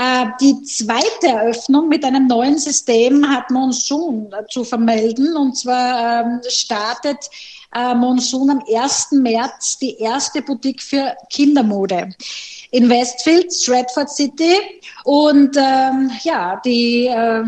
[0.00, 5.36] Äh, die zweite Eröffnung mit einem neuen System hat Monsun zu vermelden.
[5.36, 7.18] Und zwar ähm, startet
[7.74, 9.12] äh, Monsun am 1.
[9.12, 12.08] März die erste Boutique für Kindermode
[12.70, 14.54] in Westfield, Stratford City.
[15.04, 17.44] Und ähm, ja, die, äh,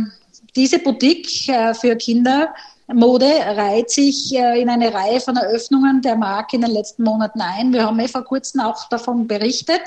[0.54, 2.52] diese Boutique äh, für Kinder
[2.92, 7.40] Mode reiht sich äh, in eine Reihe von Eröffnungen der Marke in den letzten Monaten
[7.40, 7.72] ein.
[7.72, 9.80] Wir haben ja vor kurzem auch davon berichtet.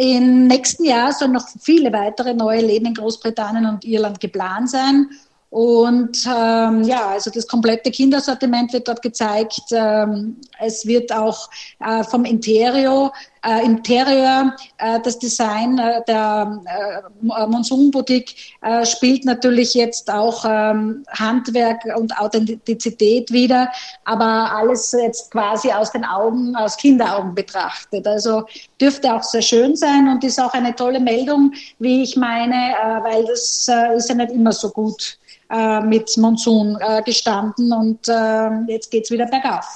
[0.00, 5.10] Im nächsten Jahr sollen noch viele weitere neue Läden in Großbritannien und Irland geplant sein.
[5.50, 9.60] Und ähm, ja, also das komplette Kindersortiment wird dort gezeigt.
[9.72, 13.12] Ähm, es wird auch äh, vom Interior,
[13.44, 20.44] äh, Interieur, äh, das Design äh, der äh, Monsun Boutique äh, spielt natürlich jetzt auch
[20.48, 23.68] ähm, Handwerk und Authentizität wieder,
[24.04, 28.06] aber alles jetzt quasi aus den Augen, aus Kinderaugen betrachtet.
[28.06, 28.44] Also
[28.80, 33.02] dürfte auch sehr schön sein und ist auch eine tolle Meldung, wie ich meine, äh,
[33.02, 35.18] weil das äh, ist ja nicht immer so gut
[35.50, 39.66] äh, mit Monsun äh, gestanden und äh, jetzt geht es wieder bergauf.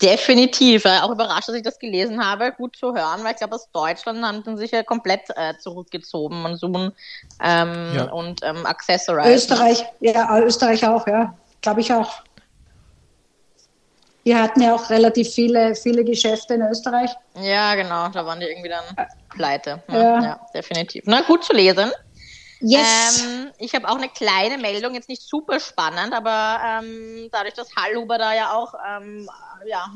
[0.00, 0.84] Definitiv.
[0.84, 2.52] Auch überrascht, dass ich das gelesen habe.
[2.52, 6.42] Gut zu hören, weil ich glaube, aus Deutschland haben sie sich ja komplett äh, zurückgezogen.
[6.42, 6.92] Monsun
[7.42, 8.04] ähm, ja.
[8.12, 9.34] und ähm, Accessorize.
[9.34, 11.34] Österreich, ja, Österreich auch, ja.
[11.62, 12.22] Glaube ich auch.
[14.24, 17.10] Wir hatten ja auch relativ viele, viele Geschäfte in Österreich.
[17.40, 18.08] Ja, genau.
[18.08, 18.84] Da waren die irgendwie dann
[19.30, 19.82] pleite.
[19.88, 20.22] Ja, ja.
[20.22, 21.04] ja definitiv.
[21.06, 21.90] Na, gut zu lesen.
[22.60, 23.24] Yes.
[23.24, 27.74] Ähm, ich habe auch eine kleine Meldung, jetzt nicht super spannend, aber ähm, dadurch, dass
[27.76, 29.28] Hallhuber da ja auch ähm,
[29.66, 29.86] ja,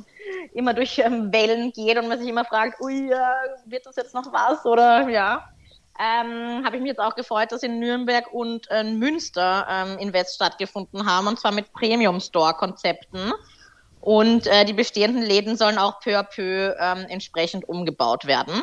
[0.53, 3.17] immer durch ähm, Wellen geht und man sich immer fragt, ui, äh,
[3.67, 5.49] wird das jetzt noch was oder ja,
[5.99, 10.37] ähm, habe ich mich jetzt auch gefreut, dass in Nürnberg und äh, Münster ähm, Invest
[10.37, 13.33] stattgefunden haben und zwar mit Premium Store Konzepten.
[14.01, 18.63] Und äh, die bestehenden Läden sollen auch peu à peu ähm, entsprechend umgebaut werden.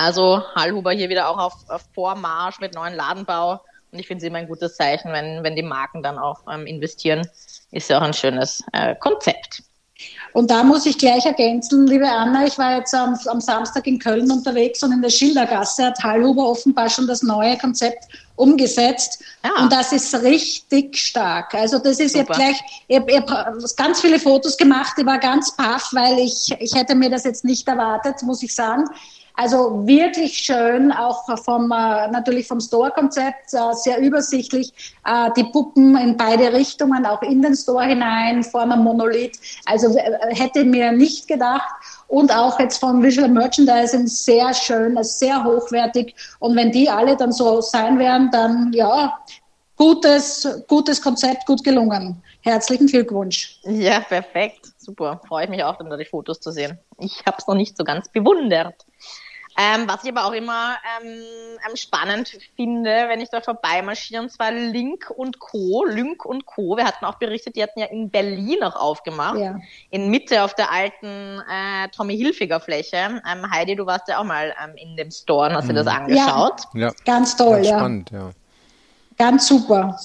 [0.00, 3.60] Also Hallhuber hier wieder auch auf, auf Vormarsch mit neuen Ladenbau.
[3.92, 6.66] Und ich finde es immer ein gutes Zeichen, wenn, wenn die Marken dann auch ähm,
[6.66, 7.28] investieren.
[7.70, 9.62] Ist ja auch ein schönes äh, Konzept.
[10.32, 13.98] Und da muss ich gleich ergänzen, liebe Anna, ich war jetzt am, am, Samstag in
[13.98, 18.04] Köln unterwegs und in der Schildergasse hat Hallhuber offenbar schon das neue Konzept
[18.36, 19.22] umgesetzt.
[19.44, 19.62] Ja.
[19.62, 21.52] Und das ist richtig stark.
[21.54, 22.58] Also das ist jetzt gleich,
[22.88, 27.10] ich habe ganz viele Fotos gemacht, ich war ganz paff, weil ich, ich hätte mir
[27.10, 28.84] das jetzt nicht erwartet, muss ich sagen.
[29.36, 34.72] Also wirklich schön, auch vom, äh, natürlich vom Store-Konzept, äh, sehr übersichtlich.
[35.04, 39.38] Äh, die Puppen in beide Richtungen, auch in den Store hinein, vor einem Monolith.
[39.66, 39.96] Also
[40.30, 41.68] hätte mir nicht gedacht.
[42.08, 46.14] Und auch jetzt vom Visual Merchandising sehr schön, sehr hochwertig.
[46.40, 49.16] Und wenn die alle dann so sein werden, dann ja,
[49.80, 52.22] gutes, gutes Konzept, gut gelungen.
[52.42, 53.58] Herzlichen Glückwunsch.
[53.64, 54.66] Ja, perfekt.
[54.76, 55.22] Super.
[55.26, 56.78] Freue ich mich auch, dann da die Fotos zu sehen.
[56.98, 58.84] Ich habe es noch nicht so ganz bewundert.
[59.58, 61.22] Ähm, was ich aber auch immer ähm,
[61.74, 65.86] spannend finde, wenn ich da vorbeimarschiere, und zwar Link und Co.
[65.86, 66.76] Link und Co.
[66.76, 69.38] Wir hatten auch berichtet, die hatten ja in Berlin auch aufgemacht.
[69.38, 69.58] Ja.
[69.88, 72.96] In Mitte auf der alten äh, Tommy Hilfiger Fläche.
[72.96, 75.68] Ähm, Heidi, du warst ja auch mal ähm, in dem Store und hast mhm.
[75.68, 76.60] dir das angeschaut.
[76.74, 76.92] Ja, ja.
[77.06, 77.78] ganz toll, ganz ja.
[77.78, 78.30] Spannend, ja.
[79.20, 80.00] Ganz super.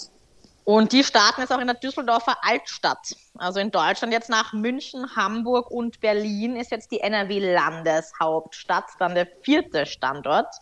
[0.65, 3.15] Und die starten jetzt auch in der Düsseldorfer Altstadt.
[3.38, 9.25] Also in Deutschland jetzt nach München, Hamburg und Berlin ist jetzt die NRW-Landeshauptstadt, dann der
[9.41, 10.54] vierte Standort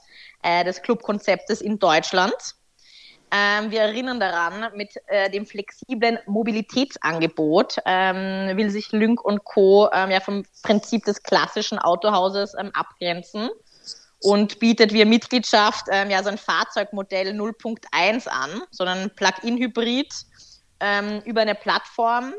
[0.44, 2.36] äh, des Clubkonzeptes in Deutschland.
[3.32, 9.90] Ähm, wir erinnern daran, mit äh, dem flexiblen Mobilitätsangebot ähm, will sich Lynk und Co.
[9.92, 13.50] Ähm, ja vom Prinzip des klassischen Autohauses ähm, abgrenzen
[14.24, 20.14] und bietet via Mitgliedschaft ähm, ja so ein Fahrzeugmodell 0.1 an, sondern Plug-in-Hybrid
[20.80, 22.34] ähm, über eine Plattform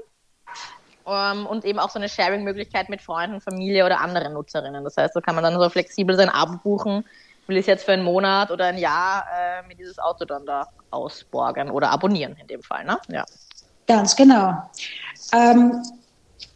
[1.06, 4.82] ähm, und eben auch so eine Sharing-Möglichkeit mit Freunden, Familie oder anderen Nutzerinnen.
[4.82, 7.04] Das heißt, so kann man dann so flexibel sein Abo buchen,
[7.46, 10.66] will ich jetzt für einen Monat oder ein Jahr äh, mir dieses Auto dann da
[10.90, 12.84] ausborgen oder abonnieren in dem Fall.
[12.84, 12.98] Ne?
[13.08, 13.24] Ja.
[13.86, 14.70] Ganz genau.
[15.32, 15.82] Ähm,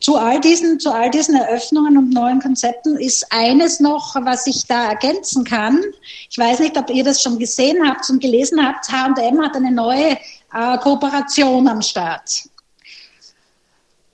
[0.01, 4.67] zu all diesen, zu all diesen Eröffnungen und neuen Konzepten ist eines noch, was ich
[4.67, 5.83] da ergänzen kann.
[6.31, 8.89] Ich weiß nicht, ob ihr das schon gesehen habt und gelesen habt.
[8.91, 10.17] H&M hat eine neue
[10.53, 12.49] äh, Kooperation am Start.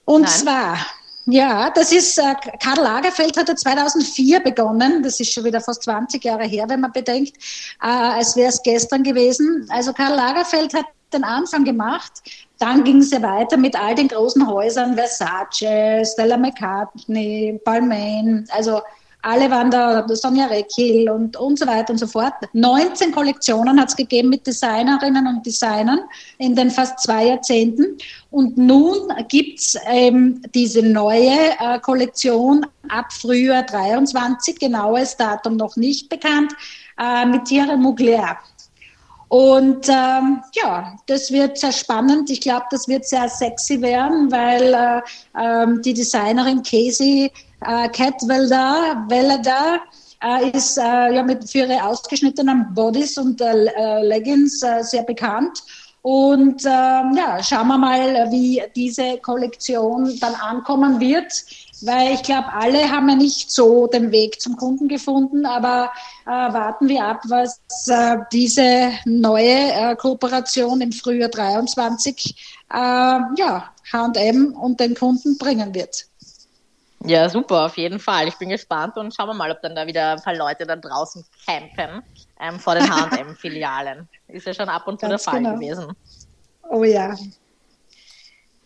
[0.04, 0.30] Und Nein.
[0.30, 0.78] zwar,
[1.26, 6.22] ja, das ist, äh, Karl Lagerfeld hatte 2004 begonnen, das ist schon wieder fast 20
[6.22, 7.36] Jahre her, wenn man bedenkt,
[7.82, 9.66] äh, als wäre es gestern gewesen.
[9.70, 12.12] Also Karl Lagerfeld hat den Anfang gemacht
[12.58, 18.80] dann ging es ja weiter mit all den großen Häusern, Versace, Stella McCartney, Balmain, also
[19.24, 22.34] alle waren da, Sonja Rekil und, und so weiter und so fort.
[22.52, 26.00] 19 Kollektionen hat es gegeben mit Designerinnen und Designern
[26.36, 27.96] in den fast zwei Jahrzehnten.
[28.30, 35.76] Und nun gibt es ähm, diese neue äh, Kollektion ab Frühjahr 23, genaues Datum noch
[35.76, 36.52] nicht bekannt,
[37.00, 38.36] äh, mit Thierry Mugler.
[39.34, 42.30] Und ähm, ja, das wird sehr spannend.
[42.30, 45.00] Ich glaube, das wird sehr sexy werden, weil äh,
[45.36, 47.32] ähm, die Designerin Casey
[47.66, 49.80] äh, Catwelder, Welder,
[50.22, 55.02] äh, ist äh, ja mit, für ihre ausgeschnittenen Bodies und äh, äh Leggings äh, sehr
[55.02, 55.64] bekannt.
[56.02, 61.32] Und ähm, ja, schauen wir mal, wie diese Kollektion dann ankommen wird,
[61.86, 65.90] weil ich glaube, alle haben ja nicht so den Weg zum Kunden gefunden, aber
[66.26, 72.34] äh, warten wir ab, was äh, diese neue äh, Kooperation im Frühjahr 23
[72.70, 76.06] äh, ja, H&M und den Kunden bringen wird.
[77.06, 78.28] Ja, super, auf jeden Fall.
[78.28, 80.74] Ich bin gespannt und schauen wir mal, ob dann da wieder ein paar Leute da
[80.74, 82.02] draußen campen
[82.40, 84.08] ähm, vor den H&M-Filialen.
[84.28, 85.54] Ist ja schon ab und zu Ganz der Fall genau.
[85.54, 85.92] gewesen.
[86.70, 87.14] Oh ja.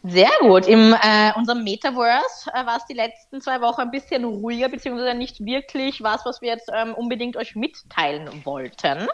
[0.05, 0.67] Sehr gut.
[0.67, 5.17] In äh, unserem Metaverse äh, war es die letzten zwei Wochen ein bisschen ruhiger, beziehungsweise
[5.17, 9.09] nicht wirklich was, was wir jetzt ähm, unbedingt euch mitteilen wollten.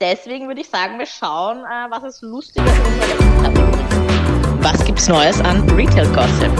[0.00, 4.64] Deswegen würde ich sagen, wir schauen, äh, was es unserer letzten Kategorie gibt.
[4.64, 6.50] Was gibt's Neues an Retail Gossip?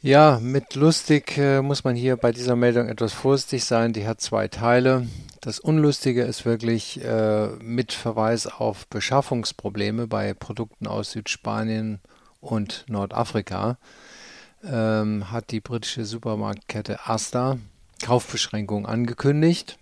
[0.00, 3.92] Ja, mit lustig äh, muss man hier bei dieser Meldung etwas vorsichtig sein.
[3.92, 5.08] Die hat zwei Teile.
[5.40, 12.00] Das Unlustige ist wirklich äh, mit Verweis auf Beschaffungsprobleme bei Produkten aus Südspanien
[12.40, 13.78] und Nordafrika
[14.64, 17.58] ähm, hat die britische Supermarktkette Asta
[18.02, 19.78] Kaufbeschränkungen angekündigt.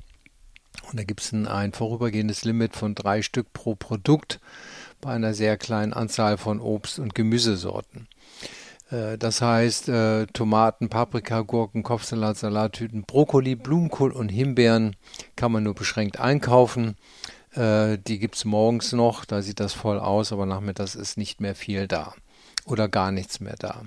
[0.90, 4.40] Und da gibt es ein, ein vorübergehendes Limit von drei Stück pro Produkt
[5.00, 8.08] bei einer sehr kleinen Anzahl von Obst- und Gemüsesorten.
[8.90, 14.96] Äh, das heißt, äh, Tomaten, Paprika, Gurken, Kopfsalat, Salattüten, Brokkoli, Blumenkohl und Himbeeren
[15.36, 16.96] kann man nur beschränkt einkaufen.
[17.52, 21.40] Äh, die gibt es morgens noch, da sieht das voll aus, aber nachmittags ist nicht
[21.40, 22.14] mehr viel da
[22.66, 23.82] oder gar nichts mehr da.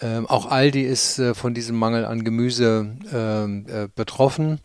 [0.00, 4.60] Ähm, auch Aldi ist äh, von diesem Mangel an Gemüse ähm, äh, betroffen.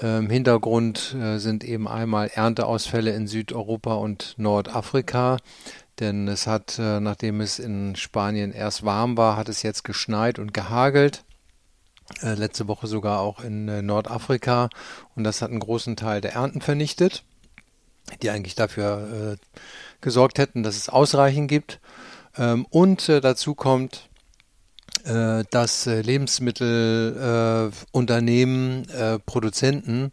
[0.00, 5.36] Im Hintergrund äh, sind eben einmal Ernteausfälle in Südeuropa und Nordafrika.
[6.02, 10.40] Denn es hat, äh, nachdem es in Spanien erst warm war, hat es jetzt geschneit
[10.40, 11.22] und gehagelt.
[12.22, 14.68] Äh, letzte Woche sogar auch in äh, Nordafrika.
[15.14, 17.22] Und das hat einen großen Teil der Ernten vernichtet,
[18.20, 19.36] die eigentlich dafür
[20.00, 21.78] gesorgt hätten, dass es ausreichend gibt.
[22.36, 24.08] Ähm, und dazu kommt,
[25.04, 28.86] dass Lebensmittelunternehmen,
[29.24, 30.12] Produzenten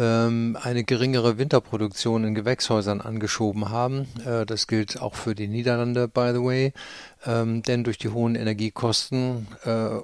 [0.00, 4.08] ähm, eine geringere Winterproduktion in Gewächshäusern angeschoben haben.
[4.24, 6.72] Äh, das gilt auch für die Niederlande, by the way.
[7.26, 9.98] Ähm, denn durch die hohen Energiekosten äh,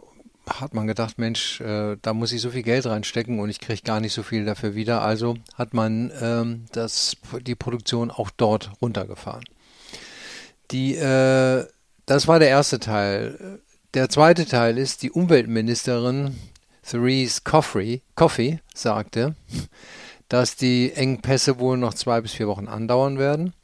[0.49, 3.83] hat man gedacht, Mensch, äh, da muss ich so viel Geld reinstecken und ich kriege
[3.83, 5.03] gar nicht so viel dafür wieder.
[5.03, 9.45] Also hat man ähm, das, die Produktion auch dort runtergefahren.
[10.71, 11.65] Die, äh,
[12.05, 13.61] das war der erste Teil.
[13.95, 16.37] Der zweite Teil ist, die Umweltministerin
[16.89, 19.35] Therese Coffey, Coffey sagte,
[20.29, 23.55] dass die Engpässe wohl noch zwei bis vier Wochen andauern werden.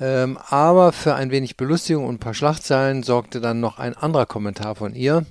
[0.00, 4.26] Ähm, aber für ein wenig Belustigung und ein paar Schlagzeilen sorgte dann noch ein anderer
[4.26, 5.24] Kommentar von ihr.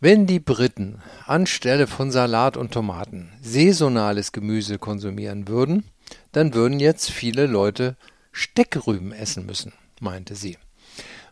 [0.00, 5.84] Wenn die Briten anstelle von Salat und Tomaten saisonales Gemüse konsumieren würden,
[6.32, 7.96] dann würden jetzt viele Leute
[8.32, 10.58] Steckrüben essen müssen, meinte sie.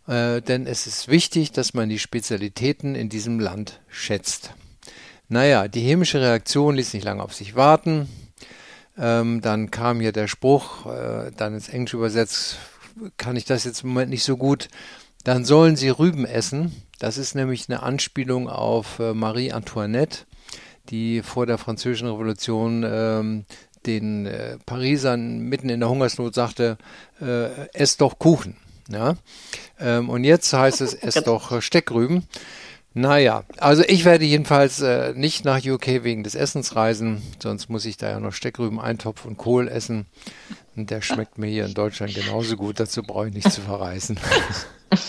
[0.07, 4.55] Äh, denn es ist wichtig, dass man die Spezialitäten in diesem Land schätzt.
[5.29, 8.09] Naja, die chemische Reaktion ließ nicht lange auf sich warten.
[8.97, 12.59] Ähm, dann kam hier der Spruch, äh, dann ins Englische übersetzt,
[13.17, 14.69] kann ich das jetzt im Moment nicht so gut.
[15.25, 16.83] Dann sollen sie Rüben essen.
[16.99, 20.21] Das ist nämlich eine Anspielung auf äh, Marie Antoinette,
[20.91, 23.45] die vor der Französischen Revolution ähm,
[23.87, 26.79] den äh, Parisern mitten in der Hungersnot sagte,
[27.21, 28.57] äh, ess doch Kuchen.
[28.89, 29.15] Ja?
[29.79, 32.27] Ähm, und jetzt heißt es, ess doch äh, Steckrüben.
[32.96, 37.85] Naja, also ich werde jedenfalls äh, nicht nach UK wegen des Essens reisen, sonst muss
[37.87, 40.07] ich da ja noch Steckrüben, Eintopf und Kohl essen.
[40.76, 44.16] Und der schmeckt mir hier in Deutschland genauso gut, dazu brauche ich nicht zu verreisen.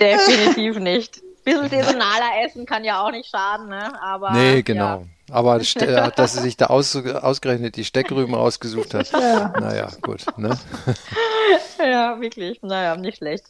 [0.00, 1.20] Definitiv nicht.
[1.44, 3.92] Bisschen saisonaler essen kann ja auch nicht schaden, ne?
[4.02, 4.84] Aber, nee, genau.
[4.84, 5.02] Ja.
[5.30, 9.52] Aber dass sie sich da aus, ausgerechnet die Steckrüben rausgesucht hat, ja.
[9.60, 10.26] naja, gut.
[10.36, 10.58] Ne?
[11.78, 12.62] Ja, wirklich.
[12.62, 13.44] Naja, nicht schlecht.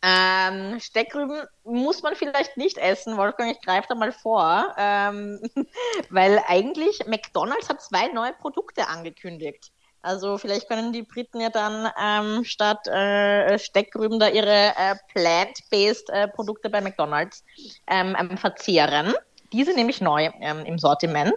[0.00, 5.40] Ähm, Steckrüben muss man vielleicht nicht essen, Wolfgang, ich greife da mal vor, ähm,
[6.10, 9.72] weil eigentlich McDonald's hat zwei neue Produkte angekündigt.
[10.00, 16.10] Also vielleicht können die Briten ja dann ähm, statt äh, Steckrüben da ihre äh, plant-based
[16.10, 17.44] äh, Produkte bei McDonald's
[17.88, 19.14] ähm, ähm, verzehren.
[19.52, 21.34] Diese nämlich neu ähm, im Sortiment.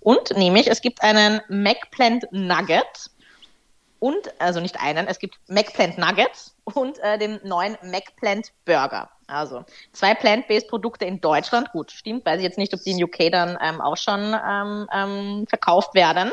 [0.00, 3.10] Und nämlich, es gibt einen McPlant Nugget
[3.98, 9.10] und, also nicht einen, es gibt McPlant Nuggets und äh, den neuen McPlant Burger.
[9.26, 11.72] Also zwei plant-based Produkte in Deutschland.
[11.72, 14.86] Gut, stimmt, weiß ich jetzt nicht, ob die in UK dann ähm, auch schon ähm,
[14.92, 16.32] ähm, verkauft werden.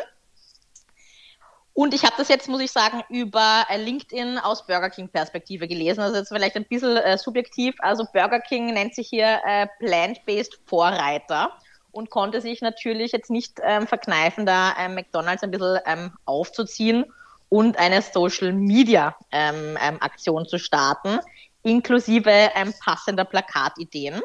[1.73, 5.65] Und ich habe das jetzt, muss ich sagen, über äh, LinkedIn aus Burger King Perspektive
[5.67, 6.01] gelesen.
[6.01, 7.75] Also jetzt vielleicht ein bisschen äh, subjektiv.
[7.79, 11.53] Also Burger King nennt sich hier äh, Plant-Based Vorreiter
[11.91, 17.05] und konnte sich natürlich jetzt nicht ähm, verkneifen, da ähm, McDonald's ein bisschen ähm, aufzuziehen
[17.49, 21.19] und eine Social Media ähm, ähm, zu starten,
[21.63, 24.21] inklusive ähm, passender Plakatideen.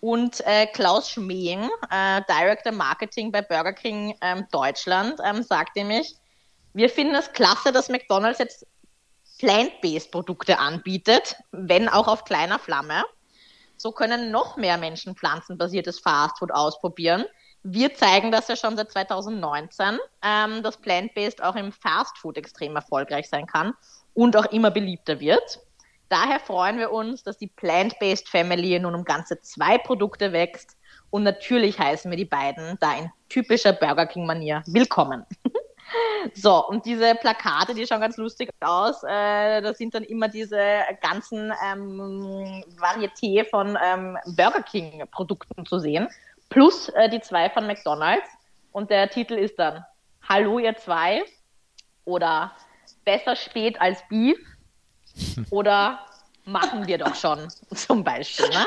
[0.00, 6.14] Und äh, Klaus Schmeing, äh, Director Marketing bei Burger King ähm, Deutschland, ähm, sagte mich,
[6.74, 8.66] wir finden es klasse, dass McDonald's jetzt
[9.38, 13.02] plant-based Produkte anbietet, wenn auch auf kleiner Flamme.
[13.76, 17.24] So können noch mehr Menschen pflanzenbasiertes Fastfood ausprobieren.
[17.66, 23.26] Wir zeigen das ja schon seit 2019, ähm, dass Plant-Based auch im Fastfood extrem erfolgreich
[23.26, 23.72] sein kann
[24.12, 25.60] und auch immer beliebter wird.
[26.10, 30.76] Daher freuen wir uns, dass die Plant-Based Family nun um ganze zwei Produkte wächst.
[31.08, 35.24] Und natürlich heißen wir die beiden da in typischer Burger King-Manier willkommen.
[36.32, 39.02] So, und diese Plakate, die schauen ganz lustig aus.
[39.04, 40.58] Äh, da sind dann immer diese
[41.02, 46.08] ganzen ähm, Varieté von ähm, Burger King-Produkten zu sehen,
[46.50, 48.28] plus äh, die zwei von McDonald's.
[48.72, 49.84] Und der Titel ist dann
[50.28, 51.24] Hallo ihr zwei
[52.04, 52.52] oder
[53.04, 54.38] Besser spät als Beef
[55.50, 56.00] oder
[56.46, 58.48] Machen wir doch schon zum Beispiel.
[58.50, 58.66] Ne?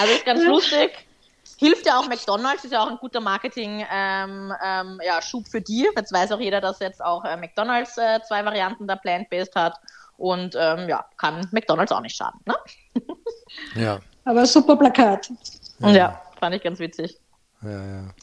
[0.00, 1.06] Also ist ganz lustig
[1.56, 5.88] hilft ja auch McDonalds, ist ja auch ein guter Marketing-Schub ähm, ähm, ja, für die.
[5.96, 9.78] Jetzt weiß auch jeder, dass jetzt auch äh, McDonalds äh, zwei Varianten der Plant-Based hat.
[10.16, 12.40] Und ähm, ja, kann McDonalds auch nicht schaden.
[12.44, 12.54] Ne?
[13.82, 13.98] ja.
[14.24, 15.30] Aber super Plakat.
[15.80, 15.88] Ja.
[15.88, 17.18] ja, fand ich ganz witzig.
[17.62, 18.14] Ja, ja.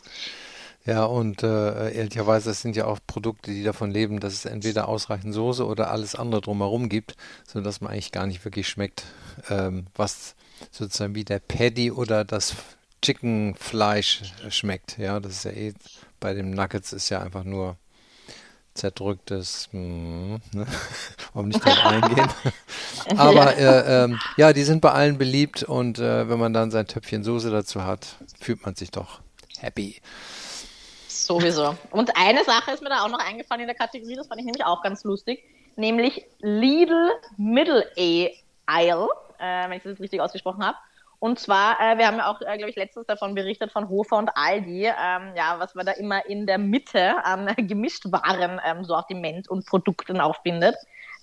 [0.84, 4.88] Ja, und äh, ehrlicherweise, es sind ja auch Produkte, die davon leben, dass es entweder
[4.88, 9.04] ausreichend Soße oder alles andere drumherum gibt, sodass man eigentlich gar nicht wirklich schmeckt,
[9.50, 10.36] ähm, was
[10.72, 12.56] sozusagen wie der Paddy oder das
[13.04, 14.98] Chicken-Fleisch schmeckt.
[14.98, 15.74] Ja, das ist ja eh,
[16.20, 17.78] bei den Nuggets ist ja einfach nur
[18.74, 20.68] zerdrücktes, mm, ne?
[21.34, 22.30] warum nicht drauf eingehen.
[23.18, 26.88] Aber äh, äh, ja, die sind bei allen beliebt und äh, wenn man dann sein
[26.88, 29.22] Töpfchen Soße dazu hat, fühlt man sich doch
[29.60, 30.02] happy.
[31.08, 31.76] Sowieso.
[31.92, 34.46] Und eine Sache ist mir da auch noch eingefallen in der Kategorie, das fand ich
[34.46, 35.44] nämlich auch ganz lustig,
[35.76, 37.86] nämlich Lidl Middle
[38.66, 39.08] Aisle,
[39.40, 40.78] äh, wenn ich das jetzt richtig ausgesprochen habe.
[41.22, 44.18] Und zwar, äh, wir haben ja auch, äh, glaube ich, letztens davon berichtet von Hofer
[44.18, 48.84] und Aldi, ähm, ja, was man da immer in der Mitte an äh, Gemischtwaren ähm,
[48.84, 50.76] Sortiment und Produkten auch findet.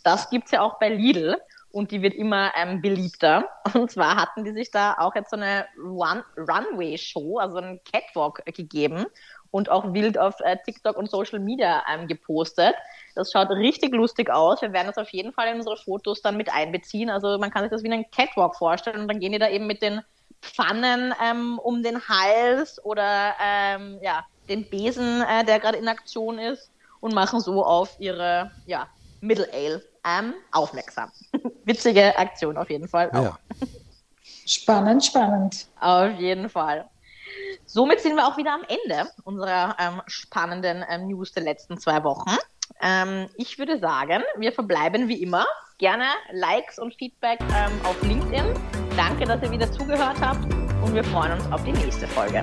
[0.04, 1.36] Das gibt's ja auch bei Lidl
[1.72, 3.48] und die wird immer ähm, beliebter.
[3.74, 8.44] Und zwar hatten die sich da auch jetzt so eine Run Runway-Show, also einen Catwalk
[8.46, 9.04] gegeben
[9.50, 12.74] und auch wild auf äh, TikTok und Social Media ähm, gepostet.
[13.14, 14.62] Das schaut richtig lustig aus.
[14.62, 17.10] Wir werden das auf jeden Fall in unsere Fotos dann mit einbeziehen.
[17.10, 19.66] Also man kann sich das wie einen Catwalk vorstellen und dann gehen die da eben
[19.66, 20.02] mit den
[20.40, 26.38] Pfannen ähm, um den Hals oder ähm, ja, den Besen, äh, der gerade in Aktion
[26.38, 26.70] ist
[27.00, 28.86] und machen so auf ihre ja,
[29.20, 31.10] Middle Ale ähm, aufmerksam.
[31.64, 33.10] Witzige Aktion auf jeden Fall.
[33.10, 33.22] Auch.
[33.22, 33.38] Ja.
[34.46, 35.66] Spannend, spannend.
[35.80, 36.88] Auf jeden Fall.
[37.66, 42.02] Somit sind wir auch wieder am Ende unserer ähm, spannenden ähm, News der letzten zwei
[42.04, 42.36] Wochen.
[42.80, 45.46] Ähm, ich würde sagen, wir verbleiben wie immer.
[45.78, 48.54] Gerne Likes und Feedback ähm, auf LinkedIn.
[48.96, 50.44] Danke, dass ihr wieder zugehört habt
[50.82, 52.42] und wir freuen uns auf die nächste Folge.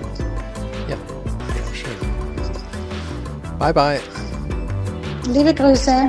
[0.88, 0.98] Ja,
[1.54, 2.16] sehr schön.
[3.60, 4.02] Bye, bye.
[5.28, 6.08] Liebe Grüße.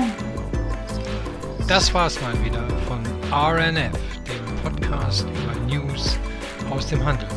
[1.67, 3.93] Das war's mal wieder von RNF,
[4.25, 6.17] dem Podcast über News
[6.71, 7.29] aus dem Handel.